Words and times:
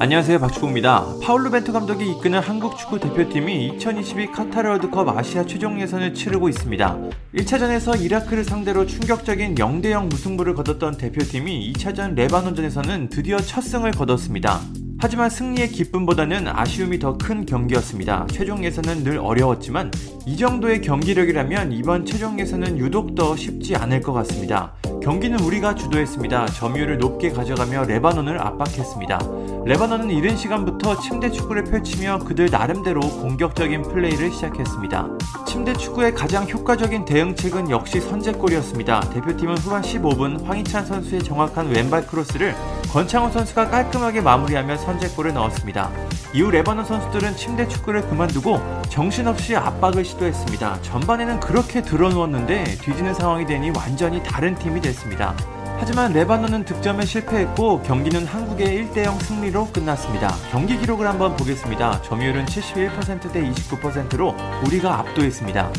안녕하세요 0.00 0.38
박주호입니다. 0.38 1.16
파울루 1.22 1.50
벤투 1.50 1.72
감독이 1.72 2.08
이끄는 2.08 2.38
한국 2.38 2.78
축구 2.78 3.00
대표팀이 3.00 3.66
2022 3.66 4.28
카타르 4.30 4.68
월드컵 4.68 5.08
아시아 5.08 5.44
최종 5.44 5.80
예선을 5.80 6.14
치르고 6.14 6.48
있습니다. 6.48 6.98
1차전에서 7.34 8.00
이라크를 8.00 8.44
상대로 8.44 8.86
충격적인 8.86 9.56
0대0 9.56 10.08
무승부를 10.08 10.54
거뒀던 10.54 10.98
대표팀이 10.98 11.72
2차전 11.72 12.14
레바논전에서는 12.14 13.08
드디어 13.08 13.38
첫 13.38 13.60
승을 13.60 13.90
거뒀습니다. 13.90 14.60
하지만 15.00 15.30
승리의 15.30 15.68
기쁨보다는 15.68 16.46
아쉬움이 16.46 17.00
더 17.00 17.18
큰 17.18 17.44
경기였습니다. 17.44 18.26
최종 18.30 18.64
예선은 18.64 19.02
늘 19.02 19.18
어려웠지만 19.18 19.90
이 20.26 20.36
정도의 20.36 20.80
경기력이라면 20.80 21.72
이번 21.72 22.04
최종 22.06 22.38
예선은 22.38 22.78
유독 22.78 23.16
더 23.16 23.34
쉽지 23.34 23.74
않을 23.74 24.00
것 24.00 24.12
같습니다. 24.12 24.74
경기는 25.02 25.38
우리가 25.40 25.74
주도했습니다. 25.74 26.46
점유율을 26.46 26.98
높게 26.98 27.30
가져가며 27.30 27.84
레바논을 27.84 28.40
압박했습니다. 28.40 29.18
레바논은 29.64 30.10
이른 30.10 30.36
시간부터 30.36 30.98
침대 31.00 31.30
축구를 31.30 31.64
펼치며 31.64 32.18
그들 32.18 32.48
나름대로 32.50 33.00
공격적인 33.00 33.82
플레이를 33.82 34.30
시작했습니다. 34.32 35.08
침대 35.46 35.72
축구의 35.74 36.14
가장 36.14 36.48
효과적인 36.48 37.04
대응책은 37.04 37.70
역시 37.70 38.00
선제골이었습니다. 38.00 39.00
대표팀은 39.10 39.58
후반 39.58 39.82
15분 39.82 40.44
황희찬 40.44 40.86
선수의 40.86 41.22
정확한 41.22 41.68
왼발 41.68 42.06
크로스를 42.06 42.54
권창훈 42.92 43.30
선수가 43.30 43.68
깔끔하게 43.68 44.22
마무리하며 44.22 44.78
선제골을 44.78 45.34
넣었습니다. 45.34 45.90
이후 46.32 46.50
레바논 46.50 46.86
선수들은 46.86 47.36
침대 47.36 47.68
축구를 47.68 48.02
그만두고 48.08 48.60
정신없이 48.88 49.54
압박을 49.56 50.04
시도했습니다. 50.04 50.80
전반에는 50.82 51.40
그렇게 51.40 51.82
드러누웠는데 51.82 52.64
뒤지는 52.80 53.12
상황이 53.12 53.44
되니 53.44 53.70
완전히 53.76 54.22
다른 54.22 54.54
팀이 54.54 54.80
됐습니다. 54.80 55.34
하지만 55.80 56.12
레바논은 56.12 56.64
득점에 56.64 57.04
실패했고 57.04 57.82
경기는 57.82 58.26
한국의 58.26 58.66
1대0 58.66 59.22
승리로 59.22 59.68
끝났습니다. 59.68 60.34
경기 60.50 60.76
기록을 60.76 61.06
한번 61.06 61.36
보겠습니다. 61.36 62.02
점유율은 62.02 62.46
71%대 62.46 63.42
29%로 63.42 64.34
우리가 64.66 64.98
압도했습니다. 64.98 65.70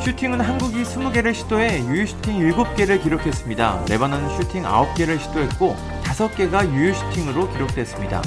슈팅은 0.00 0.40
한국이 0.40 0.82
20개를 0.82 1.34
시도해 1.34 1.84
유효 1.84 2.04
슈팅 2.04 2.40
7개를 2.40 3.00
기록했습니다. 3.02 3.84
레바논은 3.88 4.36
슈팅 4.36 4.64
9개를 4.64 5.20
시도했고 5.20 5.76
5개가 6.14 6.72
유효 6.72 6.94
슈팅으로 6.94 7.50
기록됐습니다. 7.52 8.22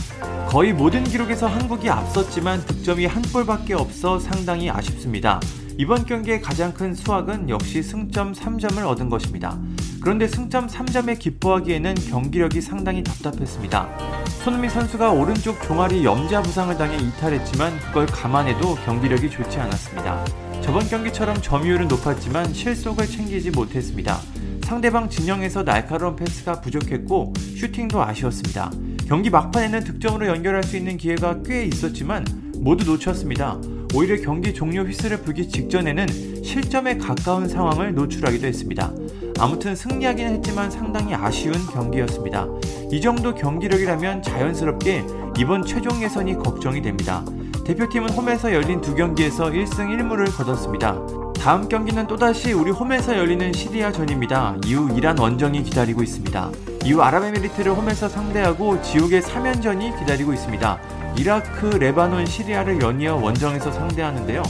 거의 0.50 0.74
모든 0.74 1.04
기록에서 1.04 1.48
한국이 1.48 1.90
앞섰지만 1.90 2.66
득점이 2.66 3.06
한 3.06 3.22
골밖에 3.22 3.74
없어 3.74 4.20
상당히 4.20 4.70
아쉽습니다. 4.70 5.40
이번 5.78 6.06
경기의 6.06 6.42
가장 6.42 6.74
큰 6.74 6.94
수확은 6.94 7.50
역시 7.50 7.84
승점 7.84 8.34
3점을 8.34 8.84
얻은 8.86 9.10
것입니다. 9.10 9.58
그런데 10.02 10.28
승점 10.28 10.68
3점에 10.68 11.20
기뻐하기에는 11.20 11.96
경기력이 12.10 12.62
상당히 12.62 13.04
답답했습니다. 13.04 14.26
손흥민 14.44 14.70
선수가 14.70 15.12
오른쪽 15.12 15.62
종아리 15.64 16.04
염자 16.04 16.42
부상을 16.42 16.76
당해 16.78 16.98
이탈했지만 16.98 17.80
그걸 17.80 18.06
감안해도 18.06 18.76
경기력이 18.86 19.30
좋지 19.30 19.60
않았습니다. 19.60 20.26
저번 20.62 20.88
경기처럼 20.88 21.42
점유율은 21.42 21.88
높았지만 21.88 22.54
실속을 22.54 23.06
챙기지 23.06 23.52
못했습니다. 23.52 24.20
상대방 24.68 25.10
진영에서 25.10 25.64
날카로운 25.64 26.18
패스가 26.18 26.60
부족했고 26.60 27.32
슈팅도 27.38 28.04
아쉬웠습니다. 28.04 28.70
경기 29.08 29.30
막판에는 29.30 29.86
득점으로 29.86 30.28
연결할 30.28 30.62
수 30.62 30.76
있는 30.76 30.98
기회가 30.98 31.42
꽤 31.42 31.64
있었지만 31.64 32.26
모두 32.58 32.84
놓쳤습니다. 32.92 33.62
오히려 33.96 34.22
경기 34.22 34.54
종료 34.54 34.82
휘슬을 34.82 35.22
불기 35.22 35.48
직전에는 35.48 36.44
실점에 36.44 36.98
가까운 36.98 37.48
상황을 37.48 37.96
노출하기도 37.96 38.46
했습니다. 38.46 38.92
아무튼 39.40 39.74
승리하기는 39.74 40.36
했지만 40.36 40.70
상당히 40.70 41.16
아쉬운 41.16 41.54
경기였습니다. 41.72 42.46
이 42.92 43.00
정도 43.00 43.34
경기력이라면 43.34 44.22
자연스럽게 44.22 45.06
이번 45.40 45.66
최종 45.66 46.04
예선이 46.04 46.34
걱정이 46.40 46.82
됩니다. 46.82 47.24
대표팀은 47.66 48.10
홈에서 48.10 48.54
열린 48.54 48.82
두 48.82 48.96
경기에서 48.96 49.46
1승 49.46 49.88
1무를 49.98 50.30
거뒀습니다. 50.36 51.27
다음 51.42 51.70
경기는 51.70 52.08
또다시 52.08 52.52
우리 52.52 52.72
홈에서 52.72 53.18
열리는 53.18 53.54
시리아 53.54 53.92
전입니다. 53.92 54.58
이후 54.66 54.90
이란 54.98 55.18
원정이 55.18 55.64
기다리고 55.64 56.04
있습니다. 56.04 56.52
이후 56.84 57.02
아랍에미리트를 57.02 57.72
홈에서 57.74 58.10
상대하고 58.10 58.82
지옥의 58.82 59.22
3연전이 59.22 59.98
기다리고 60.00 60.34
있습니다. 60.34 60.80
이라크, 61.18 61.68
레바논, 61.68 62.26
시리아를 62.26 62.82
연이어 62.82 63.16
원정에서 63.16 63.72
상대하는데요. 63.72 64.44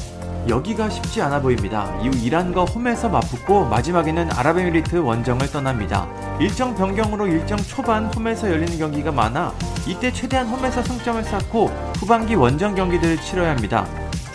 여기가 0.48 0.90
쉽지 0.90 1.22
않아 1.22 1.42
보입니다. 1.42 1.94
이후 2.02 2.12
이란과 2.16 2.64
홈에서 2.64 3.10
맞붙고 3.10 3.66
마지막에는 3.66 4.32
아랍에미리트 4.32 4.96
원정을 4.96 5.52
떠납니다. 5.52 6.08
일정 6.40 6.74
변경으로 6.74 7.28
일정 7.28 7.58
초반 7.58 8.06
홈에서 8.06 8.50
열리는 8.50 8.78
경기가 8.78 9.12
많아 9.12 9.54
이때 9.86 10.12
최대한 10.12 10.48
홈에서 10.48 10.82
승점을 10.82 11.22
쌓고 11.24 11.68
후반기 12.00 12.36
원정 12.36 12.76
경기들을 12.76 13.18
치러야 13.18 13.52
합니다. 13.52 13.86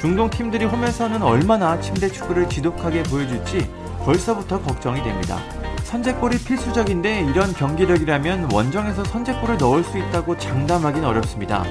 중동 0.02 0.28
팀들이 0.28 0.64
홈에서는 0.64 1.22
얼마나 1.22 1.80
침대 1.80 2.08
축구를 2.08 2.48
지독하게 2.48 3.04
보여줄지 3.04 3.70
벌써부터 4.04 4.60
걱정이 4.60 5.00
됩니다. 5.00 5.38
선제골이 5.84 6.38
필수적인데 6.38 7.20
이런 7.20 7.52
경기력이라면 7.52 8.50
원정에서 8.52 9.04
선제골을 9.04 9.58
넣을 9.58 9.84
수 9.84 9.96
있다고 9.98 10.36
장담하긴 10.38 11.04
어렵습니다. 11.04 11.64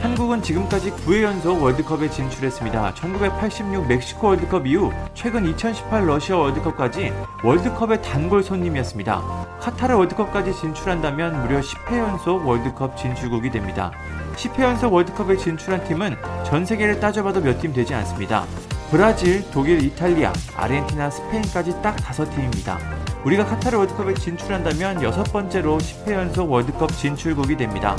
한국은 0.00 0.42
지금까지 0.42 0.90
9회 0.90 1.22
연속 1.22 1.62
월드컵에 1.62 2.10
진출했습니다. 2.10 2.94
1986 2.94 3.86
멕시코 3.86 4.26
월드컵 4.26 4.66
이후 4.66 4.92
최근 5.14 5.46
2018 5.46 6.08
러시아 6.08 6.38
월드컵까지 6.38 7.12
월드컵의 7.44 8.02
단골 8.02 8.42
손님이었습니다. 8.42 9.46
카타르 9.60 9.94
월드컵까지 9.94 10.52
진출한다면 10.54 11.40
무려 11.40 11.60
10회 11.60 11.98
연속 11.98 12.44
월드컵 12.44 12.96
진출국이 12.96 13.52
됩니다. 13.52 13.92
10회 14.36 14.60
연속 14.60 14.92
월드컵에 14.92 15.36
진출한 15.36 15.82
팀은 15.84 16.16
전 16.44 16.64
세계를 16.64 17.00
따져봐도 17.00 17.40
몇 17.40 17.58
팀 17.60 17.72
되지 17.72 17.94
않습니다. 17.94 18.44
브라질, 18.90 19.42
독일, 19.50 19.82
이탈리아, 19.82 20.32
아르헨티나, 20.56 21.10
스페인까지 21.10 21.82
딱 21.82 21.96
5팀입니다. 21.96 22.78
우리가 23.24 23.44
카타르 23.44 23.78
월드컵에 23.78 24.14
진출한다면 24.14 25.02
여섯 25.02 25.24
번째로 25.32 25.78
10회 25.78 26.12
연속 26.12 26.50
월드컵 26.50 26.92
진출국이 26.92 27.56
됩니다. 27.56 27.96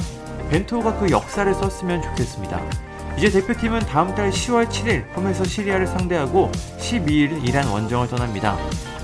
벤투호가 0.49 0.97
그 0.99 1.09
역사를 1.11 1.53
썼으면 1.53 2.01
좋겠습니다. 2.03 2.61
이제 3.17 3.29
대표팀은 3.31 3.79
다음 3.79 4.13
달 4.15 4.29
10월 4.29 4.69
7일 4.69 5.03
홈에서 5.17 5.43
시리아를 5.43 5.87
상대하고 5.87 6.51
12일 6.79 7.45
이란 7.45 7.67
원정을 7.67 8.07
떠납니다. 8.07 8.55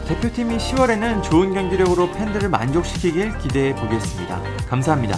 대표팀이 0.08 0.58
10월에는 0.58 1.24
좋은 1.24 1.54
경기력으로 1.54 2.12
팬들을 2.12 2.48
만족시키길 2.48 3.38
기대해 3.40 3.76
보겠습니다. 3.76 4.40
감사합니다. 4.70 5.18